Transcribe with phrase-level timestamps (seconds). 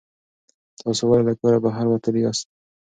[0.79, 2.47] تاسو ولې له کوره بهر وتلي یاست؟